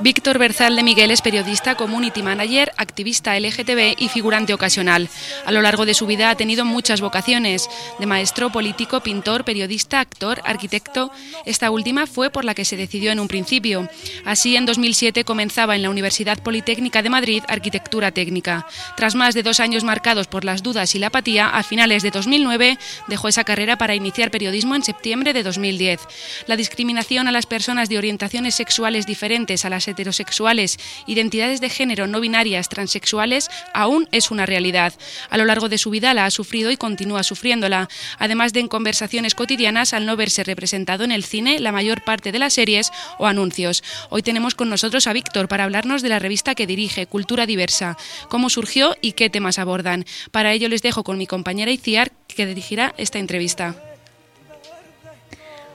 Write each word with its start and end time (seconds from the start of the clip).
Víctor 0.00 0.38
Berzal 0.38 0.74
de 0.74 0.82
Miguel 0.82 1.12
es 1.12 1.22
periodista, 1.22 1.76
community 1.76 2.22
manager, 2.22 2.72
activista 2.76 3.38
LGTB 3.38 3.94
y 3.98 4.08
figurante 4.08 4.52
ocasional. 4.52 5.08
A 5.46 5.52
lo 5.52 5.62
largo 5.62 5.86
de 5.86 5.94
su 5.94 6.06
vida 6.06 6.30
ha 6.30 6.36
tenido 6.36 6.64
muchas 6.64 7.00
vocaciones, 7.00 7.70
de 7.98 8.06
maestro, 8.06 8.50
político, 8.50 9.00
pintor, 9.00 9.44
periodista, 9.44 10.00
actor, 10.00 10.40
arquitecto. 10.44 11.12
Esta 11.46 11.70
última 11.70 12.06
fue 12.06 12.30
por 12.30 12.44
la 12.44 12.54
que 12.54 12.64
se 12.64 12.76
decidió 12.76 13.12
en 13.12 13.20
un 13.20 13.28
principio. 13.28 13.88
Así, 14.24 14.56
en 14.56 14.66
2007 14.66 15.24
comenzaba 15.24 15.76
en 15.76 15.82
la 15.82 15.90
Universidad 15.90 16.42
Politécnica 16.42 17.00
de 17.02 17.10
Madrid 17.10 17.42
Arquitectura 17.46 18.10
Técnica. 18.10 18.66
Tras 18.96 19.14
más 19.14 19.34
de 19.34 19.44
dos 19.44 19.60
años 19.60 19.84
marcados 19.84 20.26
por 20.26 20.44
las 20.44 20.62
dudas 20.62 20.94
y 20.94 20.98
la 20.98 21.06
apatía, 21.06 21.48
a 21.48 21.62
finales 21.62 22.02
de 22.02 22.10
2009 22.10 22.78
dejó 23.06 23.28
esa 23.28 23.44
carrera 23.44 23.78
para 23.78 23.94
iniciar 23.94 24.30
periodismo 24.32 24.74
en 24.74 24.82
septiembre 24.82 25.32
de 25.32 25.44
2010. 25.44 26.00
La 26.46 26.56
discriminación 26.56 27.28
a 27.28 27.32
las 27.32 27.46
personas 27.46 27.88
de 27.88 27.98
orientaciones 27.98 28.56
sexuales 28.56 29.06
diferentes 29.06 29.64
a 29.64 29.70
las 29.70 29.83
heterosexuales, 29.88 30.78
identidades 31.06 31.60
de 31.60 31.68
género 31.68 32.06
no 32.06 32.20
binarias, 32.20 32.68
transexuales, 32.68 33.50
aún 33.72 34.08
es 34.12 34.30
una 34.30 34.46
realidad. 34.46 34.94
A 35.30 35.38
lo 35.38 35.44
largo 35.44 35.68
de 35.68 35.78
su 35.78 35.90
vida 35.90 36.14
la 36.14 36.26
ha 36.26 36.30
sufrido 36.30 36.70
y 36.70 36.76
continúa 36.76 37.22
sufriéndola, 37.22 37.88
además 38.18 38.52
de 38.52 38.60
en 38.60 38.68
conversaciones 38.68 39.34
cotidianas 39.34 39.94
al 39.94 40.06
no 40.06 40.16
verse 40.16 40.44
representado 40.44 41.04
en 41.04 41.12
el 41.12 41.24
cine 41.24 41.60
la 41.60 41.72
mayor 41.72 42.02
parte 42.02 42.32
de 42.32 42.38
las 42.38 42.54
series 42.54 42.92
o 43.18 43.26
anuncios. 43.26 43.82
Hoy 44.10 44.22
tenemos 44.22 44.54
con 44.54 44.70
nosotros 44.70 45.06
a 45.06 45.12
Víctor 45.12 45.48
para 45.48 45.64
hablarnos 45.64 46.02
de 46.02 46.08
la 46.08 46.18
revista 46.18 46.54
que 46.54 46.66
dirige, 46.66 47.06
Cultura 47.06 47.46
Diversa, 47.46 47.96
cómo 48.28 48.50
surgió 48.50 48.96
y 49.00 49.12
qué 49.12 49.30
temas 49.30 49.58
abordan. 49.58 50.04
Para 50.30 50.52
ello 50.52 50.68
les 50.68 50.82
dejo 50.82 51.04
con 51.04 51.18
mi 51.18 51.26
compañera 51.26 51.70
Iciar, 51.70 52.12
que 52.28 52.46
dirigirá 52.46 52.94
esta 52.96 53.18
entrevista. 53.18 53.74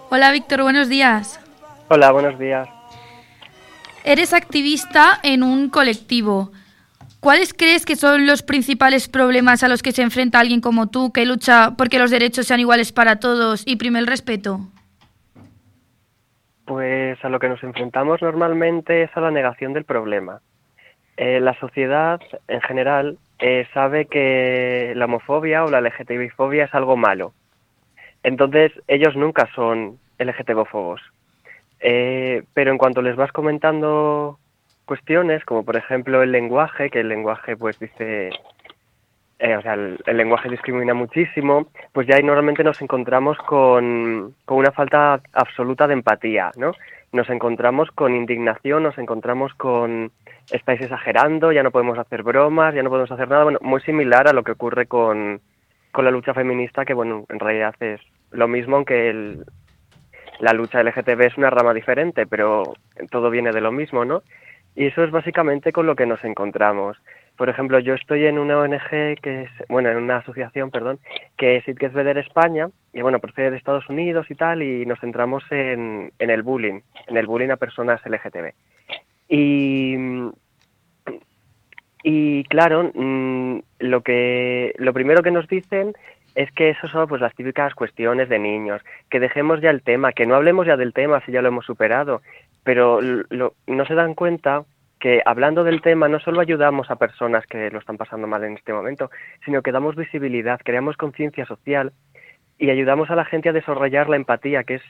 Hola 0.10 0.32
Víctor, 0.32 0.64
buenos 0.64 0.90
días. 0.90 1.40
Hola, 1.90 2.12
buenos 2.12 2.38
días. 2.40 2.79
Eres 4.04 4.34
activista 4.34 5.20
en 5.24 5.44
un 5.44 5.70
colectivo. 5.70 6.52
¿Cuáles 7.20 7.54
crees 7.54 7.86
que 7.86 7.98
son 7.98 8.26
los 8.26 8.44
principales 8.44 9.10
problemas 9.10 9.62
a 9.64 9.68
los 9.68 9.84
que 9.84 9.92
se 9.92 10.02
enfrenta 10.02 10.40
alguien 10.40 10.62
como 10.62 10.88
tú 10.88 11.12
que 11.12 11.26
lucha 11.26 11.72
porque 11.78 12.00
los 12.00 12.12
derechos 12.12 12.48
sean 12.48 12.62
iguales 12.62 12.94
para 12.94 13.20
todos 13.20 13.64
y 13.68 13.76
prime 13.76 14.00
el 14.00 14.08
respeto? 14.08 14.62
Pues 16.66 17.24
a 17.26 17.30
lo 17.30 17.40
que 17.40 17.50
nos 17.50 17.62
enfrentamos 17.62 18.22
normalmente 18.22 19.04
es 19.04 19.10
a 19.18 19.22
la 19.22 19.32
negación 19.32 19.74
del 19.74 19.84
problema. 19.84 20.40
Eh, 21.18 21.42
la 21.42 21.60
sociedad 21.60 22.22
en 22.48 22.62
general 22.62 23.18
eh, 23.40 23.68
sabe 23.74 24.06
que 24.06 24.94
la 24.96 25.06
homofobia 25.06 25.66
o 25.66 25.70
la 25.70 25.82
LGTBI-fobia 25.82 26.66
es 26.66 26.74
algo 26.74 26.96
malo. 26.96 27.34
Entonces 28.24 28.72
ellos 28.88 29.18
nunca 29.18 29.50
son 29.54 29.98
LGTBófobos. 30.20 31.02
Eh, 31.80 32.44
pero 32.54 32.72
en 32.72 32.78
cuanto 32.78 33.02
les 33.02 33.16
vas 33.16 33.32
comentando 33.32 34.40
cuestiones, 34.86 35.46
como 35.46 35.64
por 35.64 35.78
ejemplo 35.78 36.24
el 36.24 36.32
lenguaje, 36.32 36.90
que 36.90 37.02
el 37.02 37.10
lenguaje 37.10 37.56
pues 37.56 37.80
dice, 37.80 38.32
eh, 39.40 39.56
o 39.56 39.62
sea, 39.62 39.76
el, 39.76 39.98
lenguaje 40.06 40.50
discrimina 40.50 40.94
muchísimo, 40.94 41.68
pues 41.94 42.08
ya 42.08 42.16
ahí 42.16 42.24
normalmente 42.24 42.64
nos 42.64 42.82
encontramos 42.82 43.38
con, 43.38 44.36
con 44.46 44.58
una 44.58 44.72
falta 44.72 45.22
absoluta 45.32 45.88
de 45.88 45.94
empatía, 45.94 46.52
¿no? 46.58 46.74
Nos 47.12 47.30
encontramos 47.30 47.90
con 47.92 48.16
indignación, 48.16 48.84
nos 48.84 48.98
encontramos 48.98 49.54
con 49.54 50.12
estáis 50.52 50.82
exagerando, 50.82 51.52
ya 51.52 51.64
no 51.64 51.72
podemos 51.72 51.98
hacer 51.98 52.24
bromas, 52.24 52.74
ya 52.74 52.84
no 52.84 52.90
podemos 52.90 53.12
hacer 53.12 53.30
nada, 53.30 53.44
bueno, 53.44 53.60
muy 53.62 53.82
similar 53.82 54.28
a 54.28 54.34
lo 54.34 54.44
que 54.44 54.52
ocurre 54.52 54.88
con, 54.88 55.40
con 55.92 56.06
la 56.06 56.12
lucha 56.12 56.34
feminista, 56.34 56.86
que 56.86 56.94
bueno, 56.94 57.26
en 57.30 57.40
realidad 57.40 57.76
es 57.80 58.02
lo 58.32 58.48
mismo, 58.48 58.76
aunque 58.76 59.10
el, 59.10 59.46
la 60.40 60.54
lucha 60.54 60.82
LGTB 60.84 61.22
es 61.22 61.38
una 61.38 61.50
rama 61.50 61.74
diferente, 61.74 62.26
pero 62.26 62.74
todo 63.12 63.30
viene 63.30 63.52
de 63.52 63.62
lo 63.62 63.72
mismo, 63.72 64.06
¿no? 64.06 64.24
Y 64.76 64.86
eso 64.86 65.04
es 65.04 65.12
básicamente 65.12 65.72
con 65.72 65.86
lo 65.86 65.96
que 65.96 66.06
nos 66.06 66.24
encontramos. 66.24 66.98
Por 67.36 67.50
ejemplo, 67.50 67.80
yo 67.80 67.94
estoy 67.94 68.26
en 68.26 68.38
una 68.38 68.60
ONG 68.60 69.18
que 69.22 69.44
es, 69.44 69.50
bueno, 69.70 69.90
en 69.90 69.98
una 69.98 70.18
asociación, 70.18 70.72
perdón, 70.72 71.00
que 71.38 71.58
es 71.58 71.68
It 71.68 71.82
España, 71.82 72.70
y 72.94 73.02
bueno, 73.02 73.20
procede 73.20 73.52
de 73.52 73.58
Estados 73.58 73.90
Unidos 73.90 74.28
y 74.30 74.36
tal, 74.36 74.62
y 74.62 74.86
nos 74.86 75.00
centramos 75.00 75.44
en, 75.52 76.12
en 76.20 76.30
el 76.30 76.44
bullying, 76.44 76.82
en 77.08 77.18
el 77.18 77.28
bullying 77.28 77.50
a 77.50 77.58
personas 77.58 78.02
LGTB. 78.06 78.54
Y, 79.30 79.96
y 82.04 82.44
claro, 82.46 82.92
mm, 82.94 83.60
lo 83.80 84.02
que, 84.02 84.74
lo 84.78 84.94
primero 84.94 85.24
que 85.24 85.32
nos 85.32 85.48
dicen 85.48 85.94
es 86.36 86.52
que 86.52 86.70
eso 86.70 86.88
son 86.88 87.08
pues 87.08 87.22
las 87.22 87.34
típicas 87.36 87.74
cuestiones 87.74 88.30
de 88.30 88.40
niños, 88.40 88.82
que 89.10 89.20
dejemos 89.20 89.62
ya 89.62 89.70
el 89.70 89.82
tema, 89.82 90.14
que 90.14 90.26
no 90.26 90.36
hablemos 90.36 90.68
ya 90.68 90.78
del 90.78 90.94
tema 90.94 91.22
si 91.26 91.32
ya 91.32 91.42
lo 91.42 91.50
hemos 91.50 91.66
superado, 91.66 92.22
pero 92.64 93.00
no 93.02 93.86
se 93.86 93.96
dan 93.96 94.14
cuenta 94.14 94.64
que 95.00 95.22
hablando 95.26 95.64
del 95.64 95.82
tema 95.82 96.10
no 96.10 96.20
solo 96.20 96.42
ayudamos 96.42 96.92
a 96.92 96.98
personas 96.98 97.46
que 97.48 97.72
lo 97.72 97.80
están 97.80 97.98
pasando 97.98 98.28
mal 98.28 98.44
en 98.44 98.58
este 98.58 98.74
momento, 98.74 99.10
sino 99.46 99.62
que 99.62 99.72
damos 99.72 99.96
visibilidad, 99.96 100.60
creamos 100.64 100.98
conciencia 100.98 101.46
social 101.46 101.94
y 102.58 102.70
ayudamos 102.70 103.10
a 103.10 103.16
la 103.16 103.26
gente 103.26 103.50
a 103.50 103.54
desarrollar 103.54 104.10
la 104.10 104.18
empatía, 104.18 104.66
que 104.66 104.76
es 104.76 104.82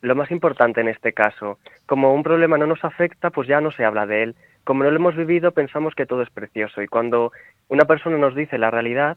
lo 0.00 0.14
más 0.14 0.30
importante 0.30 0.80
en 0.80 0.88
este 0.88 1.12
caso. 1.12 1.58
Como 1.84 2.14
un 2.14 2.22
problema 2.22 2.56
no 2.56 2.66
nos 2.66 2.84
afecta, 2.84 3.30
pues 3.30 3.46
ya 3.46 3.60
no 3.60 3.70
se 3.70 3.84
habla 3.84 4.06
de 4.06 4.22
él. 4.22 4.36
Como 4.64 4.82
no 4.82 4.90
lo 4.90 4.96
hemos 4.96 5.16
vivido, 5.16 5.52
pensamos 5.52 5.94
que 5.94 6.06
todo 6.06 6.22
es 6.22 6.30
precioso 6.30 6.82
y 6.82 6.88
cuando 6.88 7.32
una 7.68 7.84
persona 7.84 8.16
nos 8.16 8.34
dice 8.34 8.58
la 8.58 8.70
realidad, 8.70 9.16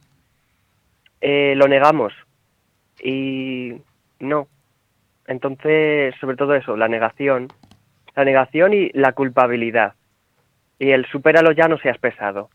eh, 1.21 1.53
lo 1.55 1.67
negamos 1.67 2.13
y 3.01 3.73
no. 4.19 4.47
Entonces, 5.27 6.15
sobre 6.19 6.37
todo 6.37 6.55
eso, 6.55 6.75
la 6.75 6.87
negación, 6.87 7.47
la 8.15 8.25
negación 8.25 8.73
y 8.73 8.89
la 8.93 9.13
culpabilidad. 9.13 9.93
Y 10.79 10.91
el 10.91 11.05
supéralo 11.05 11.51
ya 11.51 11.67
no 11.67 11.77
seas 11.77 11.97
pesado. 11.97 12.49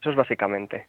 Eso 0.00 0.10
es 0.10 0.16
básicamente. 0.16 0.86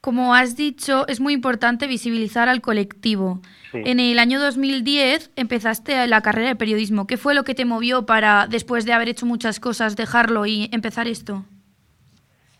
Como 0.00 0.34
has 0.34 0.56
dicho, 0.56 1.06
es 1.06 1.20
muy 1.20 1.32
importante 1.32 1.86
visibilizar 1.86 2.48
al 2.48 2.60
colectivo. 2.60 3.40
En 3.72 4.00
el 4.00 4.18
año 4.18 4.40
2010 4.40 5.30
empezaste 5.36 6.08
la 6.08 6.22
carrera 6.22 6.48
de 6.48 6.56
periodismo. 6.56 7.06
¿Qué 7.06 7.16
fue 7.16 7.34
lo 7.34 7.44
que 7.44 7.54
te 7.54 7.64
movió 7.64 8.04
para, 8.04 8.48
después 8.48 8.84
de 8.84 8.94
haber 8.94 9.10
hecho 9.10 9.26
muchas 9.26 9.60
cosas, 9.60 9.94
dejarlo 9.94 10.44
y 10.44 10.68
empezar 10.72 11.06
esto? 11.06 11.44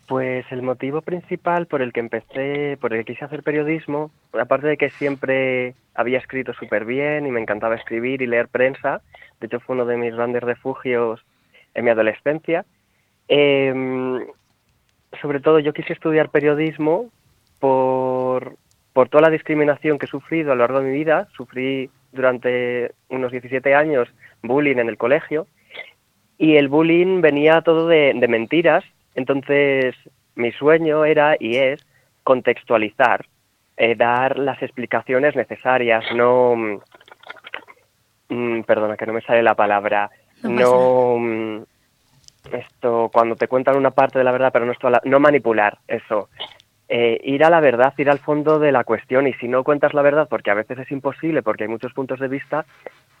Pues 0.07 0.45
el 0.51 0.61
motivo 0.61 1.01
principal 1.01 1.65
por 1.65 1.81
el 1.81 1.93
que 1.93 2.01
empecé, 2.01 2.77
por 2.81 2.93
el 2.93 2.99
que 2.99 3.13
quise 3.13 3.25
hacer 3.25 3.41
periodismo, 3.41 4.11
aparte 4.33 4.67
de 4.67 4.77
que 4.77 4.89
siempre 4.89 5.75
había 5.95 6.17
escrito 6.17 6.53
súper 6.53 6.83
bien 6.83 7.25
y 7.25 7.31
me 7.31 7.39
encantaba 7.39 7.75
escribir 7.75 8.21
y 8.21 8.27
leer 8.27 8.49
prensa, 8.49 9.01
de 9.39 9.47
hecho 9.47 9.61
fue 9.61 9.75
uno 9.75 9.85
de 9.85 9.95
mis 9.95 10.13
grandes 10.13 10.43
refugios 10.43 11.23
en 11.73 11.85
mi 11.85 11.91
adolescencia, 11.91 12.65
em, 13.29 14.25
sobre 15.21 15.39
todo 15.39 15.59
yo 15.59 15.73
quise 15.73 15.93
estudiar 15.93 16.29
periodismo 16.29 17.09
por, 17.59 18.57
por 18.91 19.07
toda 19.07 19.21
la 19.21 19.29
discriminación 19.29 19.99
que 19.99 20.05
he 20.05 20.09
sufrido 20.09 20.51
a 20.51 20.55
lo 20.55 20.59
largo 20.63 20.81
de 20.81 20.89
mi 20.89 20.97
vida. 20.97 21.29
Sufrí 21.37 21.89
durante 22.11 22.91
unos 23.09 23.31
17 23.31 23.73
años 23.73 24.09
bullying 24.41 24.77
en 24.77 24.89
el 24.89 24.97
colegio 24.97 25.47
y 26.37 26.57
el 26.57 26.67
bullying 26.67 27.21
venía 27.21 27.61
todo 27.61 27.87
de 27.87 28.13
mentiras 28.27 28.83
entonces, 29.15 29.95
mi 30.35 30.51
sueño 30.51 31.05
era 31.05 31.35
y 31.39 31.57
es 31.57 31.85
contextualizar, 32.23 33.25
eh, 33.77 33.95
dar 33.95 34.39
las 34.39 34.61
explicaciones 34.61 35.35
necesarias, 35.35 36.03
no... 36.15 36.55
Mm, 36.55 36.79
mm, 38.29 38.63
perdona, 38.63 38.97
que 38.97 39.05
no 39.05 39.13
me 39.13 39.21
sale 39.21 39.43
la 39.43 39.55
palabra. 39.55 40.09
No... 40.43 41.17
Mm, 41.19 41.63
esto, 42.51 43.09
cuando 43.13 43.35
te 43.35 43.47
cuentan 43.47 43.77
una 43.77 43.91
parte 43.91 44.19
de 44.19 44.25
la 44.25 44.31
verdad, 44.31 44.51
pero 44.51 44.65
no, 44.65 44.73
esto, 44.73 44.89
no 45.05 45.19
manipular, 45.19 45.77
eso. 45.87 46.29
Eh, 46.89 47.19
ir 47.23 47.43
a 47.45 47.49
la 47.49 47.61
verdad, 47.61 47.93
ir 47.97 48.09
al 48.09 48.19
fondo 48.19 48.59
de 48.59 48.73
la 48.73 48.83
cuestión 48.83 49.27
y 49.27 49.33
si 49.35 49.47
no 49.47 49.63
cuentas 49.63 49.93
la 49.93 50.01
verdad, 50.01 50.27
porque 50.29 50.51
a 50.51 50.55
veces 50.55 50.77
es 50.79 50.91
imposible, 50.91 51.41
porque 51.41 51.63
hay 51.63 51.69
muchos 51.69 51.93
puntos 51.93 52.19
de 52.19 52.27
vista, 52.27 52.65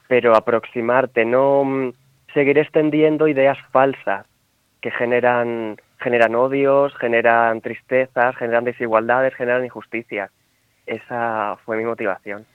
pero 0.09 0.35
aproximarte, 0.35 1.23
no 1.23 1.93
seguir 2.33 2.57
extendiendo 2.57 3.27
ideas 3.29 3.57
falsas 3.71 4.25
que 4.83 4.91
generan, 4.91 5.77
generan 5.97 6.35
odios, 6.35 6.93
generan 6.97 7.61
tristezas, 7.61 8.35
generan 8.35 8.65
desigualdades, 8.65 9.33
generan 9.33 9.63
injusticias. 9.63 10.29
Esa 10.85 11.57
fue 11.63 11.77
mi 11.77 11.85
motivación. 11.85 12.45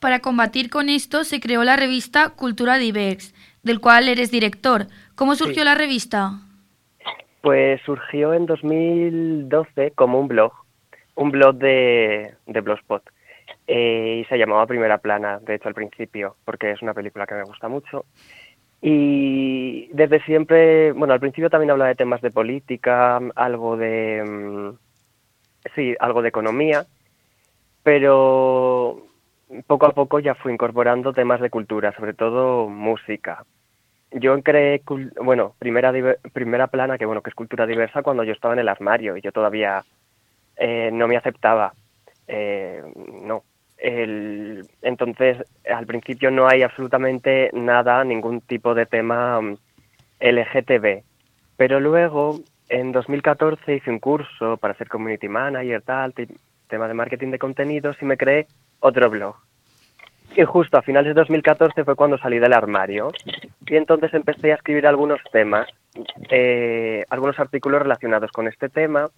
Para 0.00 0.20
combatir 0.20 0.70
con 0.70 0.88
esto 0.88 1.22
se 1.22 1.38
creó 1.38 1.62
la 1.62 1.76
revista 1.76 2.30
Cultura 2.30 2.78
Diverse, 2.78 3.34
del 3.62 3.78
cual 3.78 4.08
eres 4.08 4.30
director. 4.30 4.86
¿Cómo 5.14 5.34
surgió 5.34 5.62
la 5.62 5.74
revista? 5.74 6.30
Pues 7.42 7.78
surgió 7.82 8.32
en 8.32 8.46
2012 8.46 9.90
como 9.94 10.18
un 10.18 10.28
blog, 10.28 10.52
un 11.16 11.30
blog 11.30 11.56
de, 11.56 12.36
de 12.46 12.60
Blogspot. 12.62 13.02
Eh, 13.66 14.22
y 14.22 14.24
se 14.30 14.38
llamaba 14.38 14.66
Primera 14.66 14.96
Plana, 14.96 15.38
de 15.40 15.56
hecho 15.56 15.68
al 15.68 15.74
principio, 15.74 16.36
porque 16.46 16.70
es 16.70 16.80
una 16.80 16.94
película 16.94 17.26
que 17.26 17.34
me 17.34 17.44
gusta 17.44 17.68
mucho. 17.68 18.06
Y 18.82 19.88
desde 19.92 20.22
siempre, 20.24 20.92
bueno, 20.92 21.12
al 21.12 21.20
principio 21.20 21.50
también 21.50 21.70
hablaba 21.70 21.88
de 21.88 21.96
temas 21.96 22.22
de 22.22 22.30
política, 22.30 23.20
algo 23.34 23.76
de, 23.76 24.24
mm, 24.24 25.70
sí, 25.74 25.94
algo 26.00 26.22
de 26.22 26.28
economía, 26.28 26.86
pero 27.82 29.06
poco 29.66 29.86
a 29.86 29.92
poco 29.92 30.20
ya 30.20 30.34
fui 30.34 30.52
incorporando 30.52 31.12
temas 31.12 31.40
de 31.40 31.50
cultura, 31.50 31.92
sobre 31.96 32.14
todo 32.14 32.68
música. 32.68 33.44
yo 34.12 34.42
creé, 34.42 34.82
bueno, 35.22 35.54
primera, 35.58 35.92
primera 36.32 36.66
plana, 36.66 36.98
que 36.98 37.06
bueno, 37.06 37.22
que 37.22 37.30
es 37.30 37.36
cultura 37.36 37.66
diversa, 37.66 38.02
cuando 38.02 38.24
yo 38.24 38.32
estaba 38.32 38.54
en 38.54 38.60
el 38.60 38.68
armario 38.68 39.16
y 39.16 39.20
yo 39.20 39.30
todavía 39.32 39.84
eh, 40.56 40.90
no 40.92 41.06
me 41.08 41.16
aceptaba. 41.16 41.72
Eh, 42.26 42.82
no. 43.22 43.44
Entonces, 43.82 45.38
al 45.72 45.86
principio 45.86 46.30
no 46.30 46.46
hay 46.46 46.62
absolutamente 46.62 47.50
nada, 47.52 48.04
ningún 48.04 48.40
tipo 48.42 48.74
de 48.74 48.86
tema 48.86 49.40
mm, 49.40 49.56
LGTB. 50.20 51.02
Pero 51.56 51.80
luego, 51.80 52.40
en 52.68 52.92
2014, 52.92 53.76
hice 53.76 53.90
un 53.90 53.98
curso 53.98 54.56
para 54.58 54.74
ser 54.74 54.88
community 54.88 55.28
manager, 55.28 55.82
tal, 55.82 56.14
tema 56.68 56.88
de 56.88 56.94
marketing 56.94 57.30
de 57.30 57.38
contenidos, 57.38 57.96
y 58.00 58.04
me 58.04 58.16
creé 58.16 58.46
otro 58.80 59.08
blog 59.10 59.36
y 60.36 60.44
justo 60.44 60.78
a 60.78 60.82
finales 60.82 61.08
de 61.08 61.20
2014 61.20 61.84
fue 61.84 61.96
cuando 61.96 62.18
salí 62.18 62.38
del 62.38 62.52
armario 62.52 63.10
y 63.66 63.76
entonces 63.76 64.12
empecé 64.14 64.52
a 64.52 64.56
escribir 64.56 64.86
algunos 64.86 65.20
temas, 65.32 65.68
eh, 66.30 67.04
algunos 67.10 67.38
artículos 67.38 67.82
relacionados 67.82 68.30
con 68.30 68.46
este 68.48 68.68
tema, 68.68 69.08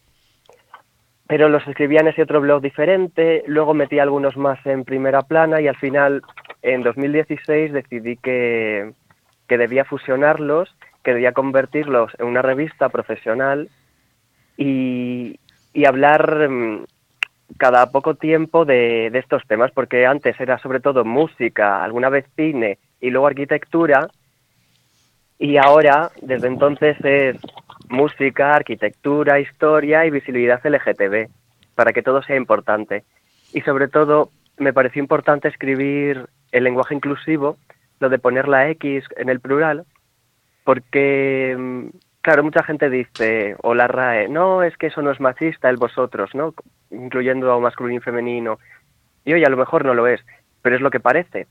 pero 1.33 1.49
los 1.49 1.67
escribía 1.67 2.01
en 2.01 2.09
ese 2.09 2.25
otro 2.25 2.43
blog 2.43 2.61
diferente, 2.61 3.43
luego 3.47 3.73
metí 3.73 3.99
algunos 3.99 4.37
más 4.37 4.59
en 4.67 4.85
primera 4.85 5.23
plana 5.23 5.63
y 5.63 5.67
al 5.67 5.77
final 5.77 6.21
en 6.61 6.83
2016 6.83 7.73
decidí 7.73 8.19
que, 8.19 8.93
que 9.49 9.57
debía 9.57 9.87
fusionarlos, 9.87 10.77
que 11.03 11.15
debía 11.15 11.33
convertirlos 11.33 12.13
en 12.19 12.27
una 12.27 12.43
revista 12.43 12.91
profesional 12.91 13.71
y, 14.59 15.41
y 15.73 15.87
hablar 15.87 16.51
mm, 16.51 16.85
cada 17.57 17.91
poco 17.91 18.15
tiempo 18.15 18.67
de, 18.67 19.07
estos 19.15 19.43
temas, 19.47 19.71
porque 19.73 20.05
antes 20.05 20.39
era 20.39 20.59
sobre 20.59 20.81
todo 20.81 21.03
música, 21.03 21.83
alguna 21.83 22.11
vez 22.11 22.27
cine 22.37 22.77
y 23.01 23.09
luego 23.09 23.29
arquitectura, 23.29 24.07
y 25.39 25.57
ahora, 25.57 26.11
desde 26.21 26.49
entonces, 26.49 26.95
es 27.03 27.39
música, 27.93 28.55
arquitectura, 28.55 29.39
historia 29.41 30.05
y 30.05 30.11
visibilidad 30.11 30.61
LGTB, 30.65 31.29
para 31.75 31.93
que 31.93 32.03
todo 32.03 32.23
sea 32.23 32.37
importante. 32.37 33.05
Y 33.53 33.61
sobre 33.61 33.89
todo, 33.89 34.31
me 34.59 34.73
pareció 34.73 35.01
importante 35.01 35.49
escribir 35.49 36.27
el 36.51 36.65
lenguaje 36.65 36.95
inclusivo, 36.95 37.57
lo 38.01 38.09
de 38.09 38.19
poner 38.19 38.49
la 38.49 38.69
X 38.71 39.05
en 39.17 39.29
el 39.29 39.41
plural, 39.41 39.85
porque 40.65 41.57
mm, 41.57 41.89
Claro, 42.23 42.45
mucha 42.45 42.63
gente 42.63 42.89
dice, 42.89 43.57
o 43.63 43.75
la 43.75 43.89
RAE, 43.89 44.29
no, 44.29 44.63
es 44.63 44.77
que 44.77 44.87
eso 44.87 45.03
no 45.03 45.11
es 45.11 45.19
machista, 45.19 45.69
el 45.69 45.77
vosotros, 45.77 46.33
¿no? 46.37 46.55
Incluyendo 46.93 47.53
a 47.53 47.59
masculino 47.59 47.99
y 47.99 48.01
femenino. 48.01 48.61
Y 49.25 49.33
oye, 49.35 49.45
a 49.45 49.51
lo 49.51 49.57
mejor 49.57 49.85
no 49.85 49.93
lo 49.93 50.07
es, 50.07 50.21
pero 50.63 50.77
es 50.77 50.83
lo 50.83 50.91
que 50.91 51.01
parece. 51.01 51.49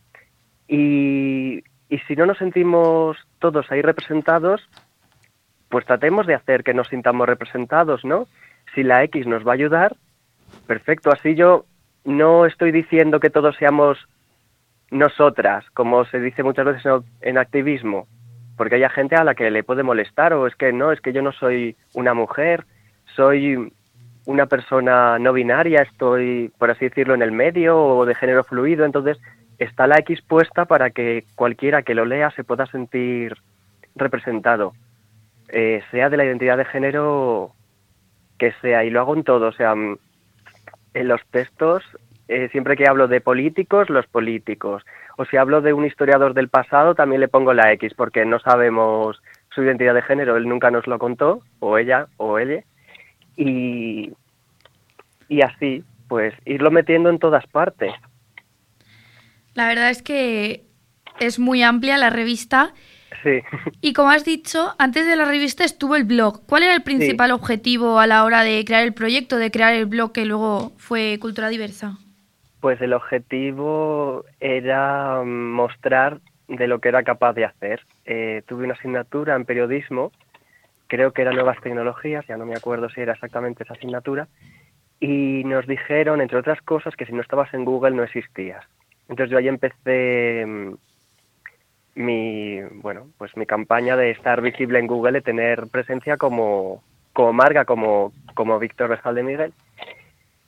Y, 0.70 1.62
y 1.90 1.98
si 2.08 2.16
no 2.16 2.26
nos 2.26 2.38
sentimos 2.38 3.18
todos 3.40 3.70
ahí 3.70 3.82
representados, 3.82 4.66
pues 5.72 5.86
tratemos 5.86 6.28
de 6.28 6.36
hacer 6.36 6.64
que 6.64 6.76
nos 6.76 6.90
sintamos 6.90 7.28
representados, 7.28 8.06
¿no? 8.06 8.28
Si 8.76 8.84
la 8.84 9.04
X 9.06 9.26
nos 9.26 9.48
va 9.48 9.52
a 9.52 9.56
ayudar, 9.56 9.96
perfecto. 10.68 11.12
Así 11.12 11.34
yo 11.34 11.66
no 12.06 12.46
estoy 12.46 12.72
diciendo 12.72 13.20
que 13.20 13.30
todos 13.30 13.56
seamos 13.56 13.98
nosotras, 14.92 15.66
como 15.74 16.06
se 16.06 16.20
dice 16.20 16.44
muchas 16.44 16.66
veces 16.66 16.84
en 17.22 17.38
activismo, 17.38 18.08
porque 18.58 18.76
hay 18.76 18.88
gente 18.90 19.16
a 19.16 19.24
la 19.24 19.34
que 19.34 19.50
le 19.50 19.64
puede 19.64 19.84
molestar 19.84 20.34
o 20.34 20.46
es 20.46 20.56
que 20.56 20.74
no, 20.74 20.92
es 20.92 21.00
que 21.00 21.14
yo 21.14 21.22
no 21.22 21.32
soy 21.32 21.78
una 21.94 22.14
mujer, 22.14 22.66
soy 23.16 23.72
una 24.26 24.46
persona 24.46 25.18
no 25.18 25.32
binaria, 25.34 25.82
estoy, 25.82 26.52
por 26.58 26.70
así 26.70 26.86
decirlo, 26.86 27.14
en 27.14 27.22
el 27.22 27.32
medio 27.32 27.80
o 27.82 28.06
de 28.06 28.14
género 28.14 28.44
fluido, 28.44 28.84
entonces 28.84 29.18
está 29.58 29.88
la 29.88 30.00
X 30.00 30.22
puesta 30.22 30.66
para 30.66 30.90
que 30.90 31.24
cualquiera 31.36 31.82
que 31.84 31.96
lo 31.96 32.06
lea 32.06 32.30
se 32.32 32.44
pueda 32.44 32.66
sentir 32.66 33.36
representado, 33.96 34.74
eh, 35.52 35.82
sea 35.92 36.10
de 36.10 36.18
la 36.18 36.26
identidad 36.26 36.58
de 36.58 36.66
género 36.66 37.54
que 38.38 38.54
sea, 38.62 38.84
y 38.84 38.90
lo 38.90 39.02
hago 39.02 39.16
en 39.16 39.24
todo, 39.24 39.50
o 39.50 39.52
sea, 39.52 39.74
en 39.74 41.08
los 41.08 41.22
textos, 41.30 41.84
eh, 42.28 42.50
siempre 42.52 42.76
que 42.76 42.88
hablo 42.88 43.08
de 43.08 43.22
políticos, 43.22 43.90
los 43.90 44.08
políticos, 44.08 44.84
o 45.18 45.26
si 45.26 45.38
hablo 45.38 45.62
de 45.62 45.74
un 45.74 45.86
historiador 45.86 46.34
del 46.34 46.50
pasado, 46.50 46.96
también 46.96 47.22
le 47.22 47.28
pongo 47.28 47.54
la 47.54 47.72
X, 47.74 47.94
porque 47.94 48.26
no 48.26 48.40
sabemos 48.40 49.22
su 49.54 49.64
identidad 49.64 49.94
de 49.94 50.02
género, 50.02 50.38
él 50.38 50.48
nunca 50.48 50.72
nos 50.72 50.88
lo 50.88 50.98
contó, 50.98 51.42
o 51.60 51.78
ella, 51.78 52.08
o 52.18 52.40
ella, 52.40 52.64
y, 53.36 54.14
y 55.28 55.42
así, 55.42 55.84
pues 56.08 56.34
irlo 56.46 56.72
metiendo 56.72 57.10
en 57.10 57.20
todas 57.20 57.46
partes. 57.48 57.94
La 59.54 59.68
verdad 59.68 59.90
es 59.90 60.02
que 60.02 60.64
es 61.20 61.40
muy 61.40 61.62
amplia 61.62 61.98
la 61.98 62.10
revista. 62.10 62.74
Sí. 63.24 63.42
Y 63.82 63.94
como 63.94 64.10
has 64.10 64.26
dicho, 64.26 64.74
antes 64.80 65.06
de 65.06 65.16
la 65.16 65.26
revista 65.26 65.64
estuvo 65.64 65.96
el 65.96 66.06
blog. 66.06 66.46
¿Cuál 66.48 66.64
era 66.64 66.76
el 66.76 66.82
principal 66.82 67.32
objetivo 67.32 68.00
a 68.00 68.08
la 68.08 68.24
hora 68.24 68.44
de 68.44 68.64
crear 68.66 68.84
el 68.84 68.94
proyecto, 68.94 69.38
de 69.38 69.52
crear 69.52 69.74
el 69.74 69.86
blog 69.86 70.12
que 70.12 70.26
luego 70.26 70.72
fue 70.78 71.18
Cultura 71.20 71.50
Diversa? 71.50 71.98
Pues 72.62 72.80
el 72.82 72.94
objetivo 72.94 74.24
era 74.40 75.24
mostrar 75.24 76.20
de 76.48 76.68
lo 76.68 76.80
que 76.80 76.90
era 76.90 77.04
capaz 77.04 77.34
de 77.34 77.46
hacer. 77.46 77.82
Eh, 78.06 78.44
tuve 78.48 78.66
una 78.66 78.74
asignatura 78.74 79.36
en 79.36 79.46
periodismo, 79.46 80.12
creo 80.88 81.12
que 81.12 81.22
era 81.22 81.32
nuevas 81.32 81.60
tecnologías, 81.62 82.26
ya 82.28 82.38
no 82.38 82.46
me 82.46 82.56
acuerdo 82.56 82.90
si 82.90 83.02
era 83.02 83.14
exactamente 83.14 83.64
esa 83.64 83.74
asignatura, 83.74 84.28
y 85.00 85.44
nos 85.46 85.66
dijeron, 85.66 86.22
entre 86.22 86.38
otras 86.38 86.62
cosas, 86.62 86.96
que 86.96 87.06
si 87.06 87.14
no 87.14 87.22
estabas 87.22 87.54
en 87.54 87.66
Google 87.66 87.96
no 87.96 88.04
existías. 88.04 88.64
Entonces 89.10 89.32
yo 89.32 89.38
ahí 89.38 89.48
empecé 89.48 90.46
mm, 90.46 90.74
mi, 91.96 92.62
bueno, 92.62 93.08
pues 93.18 93.36
mi 93.36 93.46
campaña 93.46 93.96
de 93.98 94.12
estar 94.12 94.42
visible 94.42 94.80
en 94.80 94.88
Google, 94.88 95.14
de 95.14 95.22
tener 95.22 95.68
presencia 95.68 96.18
como, 96.18 96.84
como 97.14 97.34
marca, 97.34 97.66
como, 97.66 98.14
como 98.34 98.60
Víctor 98.60 98.90
Bejal 98.90 99.16
de 99.16 99.24
Miguel. 99.24 99.54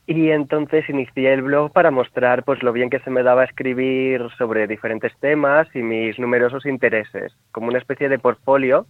Y 0.06 0.31
entonces 0.31 0.90
inicié 0.90 1.33
el 1.33 1.44
blog 1.44 1.71
para 1.71 1.90
mostrar 1.90 2.44
pues 2.44 2.62
lo 2.62 2.73
bien 2.73 2.90
que 2.90 3.00
se 3.00 3.09
me 3.09 3.23
daba 3.23 3.45
escribir 3.45 4.28
sobre 4.38 4.68
diferentes 4.68 5.14
temas 5.19 5.68
y 5.73 5.81
mis 5.81 6.19
numerosos 6.19 6.66
intereses, 6.66 7.33
como 7.52 7.68
una 7.68 7.78
especie 7.78 8.09
de 8.09 8.19
portfolio. 8.19 8.85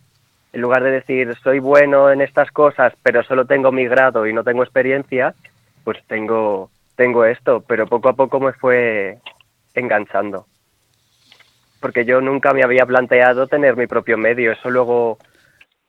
En 0.54 0.62
lugar 0.62 0.84
de 0.84 0.92
decir 0.92 1.36
soy 1.44 1.60
bueno 1.60 2.10
en 2.12 2.22
estas 2.22 2.52
cosas, 2.52 2.94
pero 3.04 3.24
solo 3.24 3.46
tengo 3.46 3.72
mi 3.72 3.86
grado 3.86 4.26
y 4.26 4.34
no 4.34 4.44
tengo 4.44 4.64
experiencia, 4.64 5.36
pues 5.84 5.98
tengo 6.08 6.72
tengo 6.96 7.26
esto, 7.26 7.64
pero 7.68 7.88
poco 7.88 8.10
a 8.10 8.14
poco 8.14 8.40
me 8.40 8.54
fue 8.54 9.18
enganchando. 9.74 10.46
Porque 11.84 12.06
yo 12.06 12.22
nunca 12.22 12.54
me 12.54 12.64
había 12.64 12.86
planteado 12.86 13.48
tener 13.48 13.76
mi 13.76 13.88
propio 13.88 14.18
medio, 14.18 14.54
eso 14.54 14.70
luego 14.70 15.18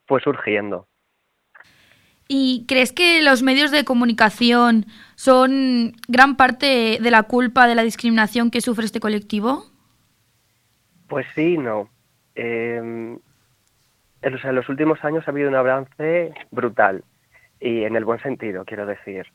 fue 0.08 0.20
surgiendo. 0.20 0.88
¿Y 2.26 2.64
crees 2.66 2.92
que 2.92 3.22
los 3.22 3.44
medios 3.44 3.70
de 3.70 3.84
comunicación 3.84 4.86
son 5.14 5.92
gran 6.08 6.34
parte 6.34 6.98
de 7.00 7.10
la 7.12 7.22
culpa 7.22 7.68
de 7.68 7.76
la 7.76 7.84
discriminación 7.84 8.50
que 8.50 8.60
sufre 8.60 8.86
este 8.86 8.98
colectivo? 8.98 9.66
Pues 11.06 11.26
sí, 11.36 11.58
no. 11.58 11.88
Eh, 12.34 13.16
en 14.22 14.54
los 14.56 14.68
últimos 14.68 14.98
años 15.04 15.22
ha 15.28 15.30
habido 15.30 15.48
un 15.48 15.54
avance 15.54 16.34
brutal 16.50 17.04
y 17.60 17.84
en 17.84 17.94
el 17.94 18.04
buen 18.04 18.20
sentido, 18.20 18.64
quiero 18.64 18.84
decir. 18.84 19.26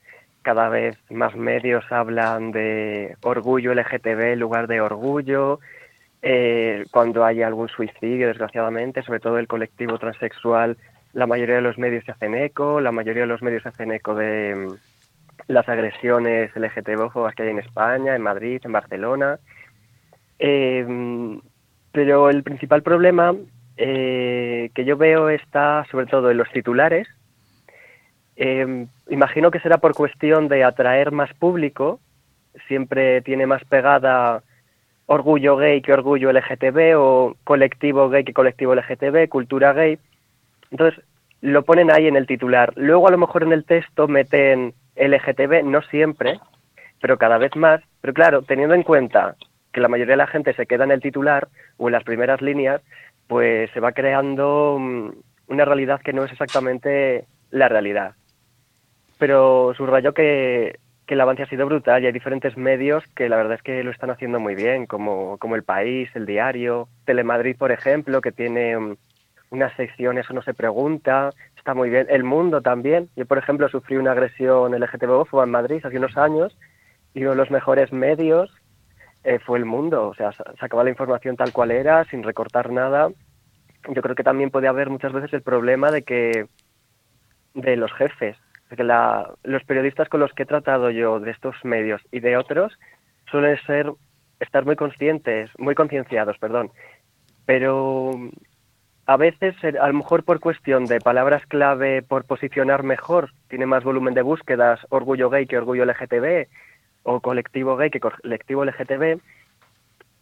Cada 0.42 0.68
vez 0.68 0.98
más 1.10 1.38
medios 1.38 1.90
hablan 1.90 2.52
de 2.52 3.16
orgullo 3.22 3.74
LGTB 3.74 4.34
en 4.34 4.40
lugar 4.40 4.68
de 4.68 4.82
orgullo. 4.82 5.62
Eh, 6.22 6.86
cuando 6.92 7.24
hay 7.24 7.42
algún 7.42 7.70
suicidio, 7.70 8.28
desgraciadamente, 8.28 9.04
sobre 9.04 9.20
todo 9.20 9.38
el 9.38 9.48
colectivo 9.48 9.98
transexual, 9.98 10.78
la 11.14 11.28
mayoría 11.28 11.56
de 11.56 11.62
los 11.62 11.78
medios 11.78 12.04
se 12.04 12.12
hacen 12.12 12.36
eco, 12.36 12.82
la 12.82 12.92
mayoría 12.92 13.22
de 13.22 13.28
los 13.28 13.42
medios 13.42 13.64
se 13.64 13.70
hacen 13.70 13.92
eco 13.92 14.16
de 14.16 14.56
mm, 14.56 14.74
las 15.48 15.68
agresiones 15.70 16.52
LGTB 16.56 17.34
que 17.36 17.44
hay 17.44 17.50
en 17.50 17.60
España, 17.60 18.16
en 18.16 18.22
Madrid, 18.22 18.62
en 18.64 18.72
Barcelona. 18.72 19.40
Em, 20.38 21.42
pero 21.92 22.30
el 22.30 22.44
principal 22.44 22.84
problema 22.84 23.36
eh, 23.78 24.72
que 24.76 24.86
yo 24.86 24.98
veo 24.98 25.30
está 25.30 25.86
sobre 25.90 26.06
todo 26.06 26.32
en 26.32 26.38
los 26.38 26.52
titulares. 26.52 27.08
Em, 28.36 28.88
imagino 29.10 29.52
que 29.52 29.60
será 29.60 29.78
por 29.78 29.96
cuestión 29.96 30.48
de 30.48 30.64
atraer 30.64 31.12
más 31.12 31.34
público. 31.34 32.00
Siempre 32.68 33.22
tiene 33.22 33.46
más 33.48 33.64
pegada 33.66 34.44
orgullo 35.10 35.58
gay 35.58 35.82
que 35.82 35.92
orgullo 35.92 36.32
LGTB 36.32 36.96
o 36.96 37.36
colectivo 37.44 38.10
gay 38.10 38.24
que 38.24 38.34
colectivo 38.34 38.76
LGTB, 38.76 39.28
cultura 39.28 39.74
gay. 39.74 39.98
Entonces, 40.70 41.04
lo 41.42 41.64
ponen 41.64 41.92
ahí 41.92 42.08
en 42.08 42.16
el 42.16 42.28
titular. 42.28 42.74
Luego, 42.76 43.08
a 43.08 43.12
lo 43.12 43.18
mejor 43.18 43.42
en 43.42 43.52
el 43.52 43.66
texto 43.66 44.08
meten 44.08 44.76
LGTB, 44.96 45.64
no 45.64 45.82
siempre, 45.82 46.40
pero 47.02 47.18
cada 47.18 47.40
vez 47.40 47.56
más. 47.56 47.82
Pero 48.02 48.14
claro, 48.14 48.44
teniendo 48.44 48.76
en 48.76 48.84
cuenta 48.84 49.36
que 49.72 49.82
la 49.82 49.88
mayoría 49.88 50.14
de 50.14 50.18
la 50.18 50.28
gente 50.28 50.54
se 50.54 50.68
queda 50.68 50.84
en 50.84 50.92
el 50.92 51.02
titular 51.02 51.48
o 51.78 51.88
en 51.88 51.94
las 51.94 52.04
primeras 52.04 52.40
líneas, 52.40 52.82
pues 53.26 53.72
se 53.72 53.80
va 53.80 53.94
creando 53.94 54.78
mm, 54.80 55.10
una 55.48 55.66
realidad 55.66 56.02
que 56.02 56.14
no 56.14 56.24
es 56.24 56.32
exactamente 56.32 57.26
la 57.50 57.68
realidad. 57.68 58.14
Pero 59.18 59.74
subrayo 59.76 60.14
que, 60.14 60.78
que 61.10 61.16
el 61.16 61.22
avance 61.22 61.42
ha 61.42 61.50
sido 61.50 61.66
brutal 61.66 62.04
y 62.04 62.06
hay 62.06 62.12
diferentes 62.12 62.56
medios 62.56 63.04
que 63.16 63.30
la 63.30 63.36
verdad 63.36 63.56
es 63.56 63.64
que 63.64 63.84
lo 63.84 63.90
están 63.90 64.12
haciendo 64.12 64.40
muy 64.40 64.54
bien, 64.54 64.86
como, 64.86 65.40
como 65.40 65.56
El 65.56 65.64
País, 65.64 66.08
El 66.14 66.28
Diario, 66.28 66.88
Telemadrid, 67.06 67.58
por 67.58 67.72
ejemplo, 67.72 68.22
que 68.22 68.32
tiene 68.32 68.78
um, 68.78 68.96
unas 69.50 69.76
secciones, 69.76 70.30
no 70.30 70.44
se 70.44 70.54
pregunta, 70.54 71.32
está 71.58 71.74
muy 71.74 71.90
bien. 71.90 72.06
El 72.12 72.24
Mundo 72.24 72.62
también. 72.62 73.10
Yo, 73.16 73.26
por 73.26 73.40
ejemplo, 73.40 73.68
sufrí 73.70 73.98
una 73.98 74.12
agresión 74.12 74.80
LGTB 74.80 75.26
en 75.44 75.50
Madrid 75.50 75.84
hace 75.84 75.98
unos 75.98 76.16
años 76.16 76.56
y 77.16 77.22
uno 77.22 77.32
de 77.32 77.38
los 77.38 77.50
mejores 77.50 77.92
medios 77.92 78.52
eh, 79.24 79.40
fue 79.40 79.58
El 79.58 79.66
Mundo. 79.66 80.10
O 80.10 80.14
sea, 80.14 80.32
sacaba 80.60 80.84
la 80.84 80.92
información 80.92 81.36
tal 81.36 81.52
cual 81.52 81.72
era, 81.72 82.06
sin 82.06 82.22
recortar 82.22 82.72
nada. 82.72 83.10
Yo 83.96 84.04
creo 84.04 84.14
que 84.14 84.24
también 84.24 84.52
puede 84.52 84.68
haber 84.68 84.92
muchas 84.92 85.12
veces 85.12 85.34
el 85.34 85.42
problema 85.42 85.90
de 85.90 86.04
que 86.04 86.46
de 87.56 87.76
los 87.78 87.92
jefes, 87.94 88.38
porque 88.70 88.84
la, 88.84 89.34
los 89.44 89.64
periodistas 89.64 90.08
con 90.08 90.20
los 90.20 90.32
que 90.34 90.44
he 90.44 90.46
tratado 90.46 90.92
yo 90.92 91.20
de 91.20 91.32
estos 91.32 91.56
medios 91.66 92.02
y 92.12 92.20
de 92.20 92.38
otros 92.38 92.78
suelen 93.30 93.58
ser 93.66 93.92
estar 94.40 94.64
muy 94.64 94.76
conscientes, 94.76 95.50
muy 95.58 95.76
concienciados, 95.76 96.38
perdón, 96.38 96.72
pero 97.46 98.14
a 99.08 99.18
veces, 99.18 99.56
a 99.64 99.88
lo 99.88 99.94
mejor 99.94 100.24
por 100.24 100.40
cuestión 100.40 100.86
de 100.86 101.00
palabras 101.00 101.44
clave, 101.48 102.04
por 102.04 102.26
posicionar 102.26 102.84
mejor, 102.84 103.32
tiene 103.48 103.66
más 103.66 103.84
volumen 103.84 104.14
de 104.14 104.22
búsquedas 104.22 104.80
orgullo 104.90 105.32
gay 105.32 105.48
que 105.48 105.58
orgullo 105.58 105.84
LGTB, 105.84 106.48
o 107.04 107.20
colectivo 107.20 107.76
gay 107.76 107.90
que 107.90 108.00
colectivo 108.00 108.64
LGTB, 108.64 109.20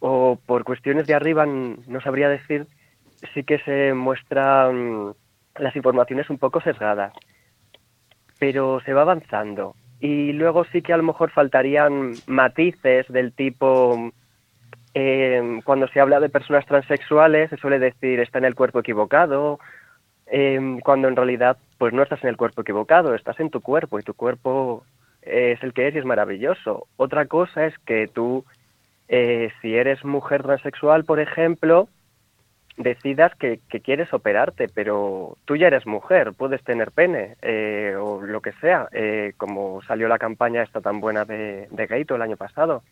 o 0.00 0.38
por 0.46 0.64
cuestiones 0.64 1.06
de 1.06 1.14
arriba, 1.14 1.44
no 1.44 2.00
sabría 2.00 2.30
decir, 2.30 2.66
sí 3.34 3.44
que 3.44 3.58
se 3.58 3.92
muestran 3.92 5.12
las 5.58 5.76
informaciones 5.76 6.30
un 6.30 6.38
poco 6.38 6.62
sesgadas. 6.62 7.12
Pero 8.38 8.80
se 8.84 8.92
va 8.92 9.02
avanzando. 9.02 9.74
Y 10.00 10.32
luego 10.32 10.64
sí 10.66 10.82
que 10.82 10.92
a 10.92 10.96
lo 10.96 11.02
mejor 11.02 11.30
faltarían 11.30 12.12
matices 12.26 13.06
del 13.08 13.32
tipo 13.32 14.12
eh, 14.94 15.60
cuando 15.64 15.88
se 15.88 16.00
habla 16.00 16.20
de 16.20 16.28
personas 16.28 16.66
transexuales 16.66 17.50
se 17.50 17.56
suele 17.56 17.78
decir 17.78 18.20
está 18.20 18.38
en 18.38 18.44
el 18.44 18.54
cuerpo 18.54 18.80
equivocado, 18.80 19.58
eh, 20.26 20.78
cuando 20.84 21.08
en 21.08 21.16
realidad 21.16 21.56
pues 21.78 21.92
no 21.92 22.02
estás 22.02 22.22
en 22.22 22.30
el 22.30 22.36
cuerpo 22.36 22.62
equivocado, 22.62 23.14
estás 23.14 23.38
en 23.40 23.50
tu 23.50 23.60
cuerpo 23.60 23.98
y 23.98 24.02
tu 24.02 24.14
cuerpo 24.14 24.84
es 25.22 25.62
el 25.62 25.72
que 25.72 25.88
es 25.88 25.94
y 25.94 25.98
es 25.98 26.04
maravilloso. 26.04 26.86
Otra 26.96 27.26
cosa 27.26 27.66
es 27.66 27.78
que 27.80 28.08
tú, 28.08 28.44
eh, 29.08 29.50
si 29.60 29.74
eres 29.74 30.04
mujer 30.04 30.42
transexual, 30.42 31.04
por 31.04 31.20
ejemplo, 31.20 31.88
decidas 32.78 33.34
que, 33.34 33.60
quieres 33.82 34.12
operarte, 34.14 34.68
pero 34.72 35.36
tú 35.44 35.56
ya 35.56 35.66
eres 35.66 35.86
mujer, 35.86 36.32
puedes 36.32 36.62
tener 36.62 36.92
pene 36.92 37.36
o 37.98 38.22
lo 38.22 38.40
que 38.40 38.52
sea, 38.60 38.88
como 39.36 39.82
salió 39.82 40.08
la 40.08 40.18
campaña 40.18 40.62
esta 40.62 40.80
tan 40.80 41.00
buena 41.00 41.24
de, 41.24 41.68
de 41.70 41.86
Gaito 41.86 42.16
el 42.16 42.22
año 42.22 42.36
pasado. 42.36 42.82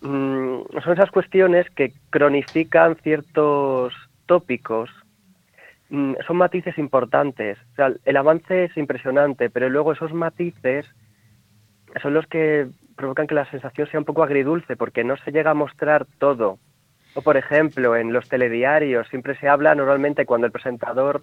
Mm, 0.00 0.60
son 0.82 0.92
esas 0.92 1.10
cuestiones 1.10 1.68
que 1.70 1.92
cronifican 2.10 2.96
ciertos 2.96 3.94
tópicos. 4.26 4.90
Mm, 5.88 6.14
son 6.26 6.36
matices 6.36 6.76
importantes. 6.78 7.58
El 8.04 8.16
avance 8.16 8.64
es 8.64 8.76
impresionante, 8.76 9.50
pero 9.50 9.68
luego 9.68 9.92
esos 9.92 10.12
matices 10.12 10.86
son 12.02 12.14
los 12.14 12.26
que 12.26 12.68
provocan 12.96 13.26
que 13.26 13.34
la 13.34 13.50
sensación 13.50 13.88
sea 13.88 14.00
un 14.00 14.06
poco 14.06 14.22
agridulce, 14.22 14.76
porque 14.76 15.04
no 15.04 15.16
se 15.18 15.32
llega 15.32 15.52
a 15.52 15.54
mostrar 15.54 16.06
todo. 16.18 16.58
O, 17.16 17.22
por 17.22 17.36
ejemplo, 17.36 17.96
en 17.96 18.12
los 18.12 18.28
telediarios 18.28 19.08
siempre 19.08 19.36
se 19.38 19.48
habla 19.48 19.74
normalmente 19.74 20.26
cuando 20.26 20.46
el 20.46 20.52
presentador 20.52 21.22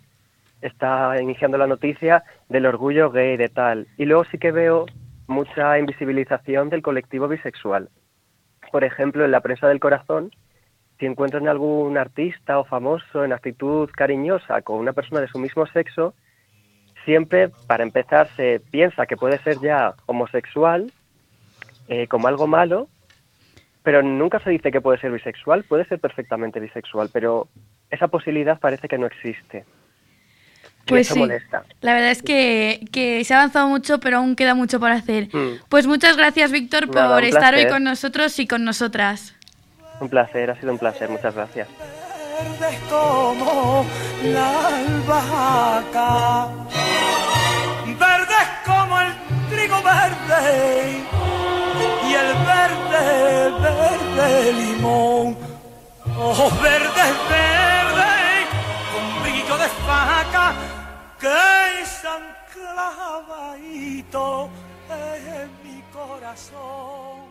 está 0.61 1.21
iniciando 1.21 1.57
la 1.57 1.67
noticia 1.67 2.23
del 2.49 2.65
orgullo 2.65 3.11
gay, 3.11 3.37
de 3.37 3.47
tal. 3.47 3.87
Y 3.97 4.05
luego 4.05 4.25
sí 4.25 4.37
que 4.37 4.51
veo 4.51 4.85
mucha 5.27 5.79
invisibilización 5.79 6.69
del 6.69 6.81
colectivo 6.81 7.29
bisexual 7.29 7.89
por 8.73 8.83
ejemplo, 8.83 9.23
en 9.23 9.29
la 9.29 9.41
prensa 9.41 9.67
del 9.67 9.79
corazón, 9.79 10.31
si 10.97 11.05
encuentran 11.05 11.47
algún 11.47 11.95
artista 11.95 12.57
o 12.57 12.63
famoso 12.63 13.23
en 13.23 13.31
actitud 13.31 13.87
cariñosa 13.91 14.63
con 14.63 14.79
una 14.79 14.93
persona 14.93 15.21
de 15.21 15.27
su 15.27 15.37
mismo 15.37 15.67
sexo, 15.67 16.15
siempre, 17.05 17.49
para 17.67 17.83
empezar, 17.83 18.29
se 18.35 18.61
piensa 18.71 19.05
que 19.05 19.15
puede 19.15 19.37
ser 19.43 19.59
ya 19.59 19.93
homosexual 20.07 20.91
eh, 21.87 22.07
como 22.07 22.27
algo 22.27 22.47
malo, 22.47 22.87
pero 23.83 24.01
nunca 24.01 24.39
se 24.39 24.49
dice 24.49 24.71
que 24.71 24.81
puede 24.81 24.99
ser 24.99 25.11
bisexual, 25.11 25.63
puede 25.63 25.85
ser 25.85 25.99
perfectamente 25.99 26.59
bisexual, 26.59 27.09
pero 27.11 27.47
esa 27.89 28.07
posibilidad 28.07 28.59
parece 28.59 28.87
que 28.87 28.97
no 28.97 29.05
existe. 29.05 29.65
Pues 30.85 31.07
sí, 31.07 31.21
la 31.81 31.93
verdad 31.93 32.11
es 32.11 32.21
que, 32.21 33.21
se 33.23 33.33
ha 33.33 33.37
avanzado 33.37 33.67
mucho, 33.67 33.99
pero 33.99 34.17
aún 34.17 34.35
queda 34.35 34.53
mucho 34.53 34.79
por 34.79 34.91
hacer. 34.91 35.29
Mm. 35.33 35.61
Pues 35.69 35.87
muchas 35.87 36.17
gracias, 36.17 36.51
Víctor, 36.51 36.89
por 36.91 37.23
estar 37.23 37.55
hoy 37.55 37.67
con 37.67 37.83
nosotros 37.83 38.37
y 38.39 38.47
con 38.47 38.65
nosotras. 38.65 39.35
Un 39.99 40.09
placer, 40.09 40.49
ha 40.49 40.59
sido 40.59 40.73
un 40.73 40.79
placer, 40.79 41.09
muchas 41.09 41.35
gracias. 41.35 41.69
Verdes 42.59 42.79
como 42.89 43.85
la 44.25 44.67
albahaca, 44.67 46.47
verdes 47.85 48.47
como 48.65 48.99
el 48.99 49.13
trigo 49.49 49.81
verde 49.81 51.42
el 52.13 52.33
verde, 52.45 53.51
verde 53.59 54.53
limón. 54.53 55.37
Oh, 56.17 56.49
verdes, 56.61 57.13
verde, 57.29 58.13
con 58.91 59.23
brillo 59.23 59.57
de 59.57 59.67
faca 59.85 60.53
que 61.19 61.85
San 61.85 62.23
clavadito 62.53 64.49
en 64.89 65.49
mi 65.63 65.81
corazón. 65.91 67.22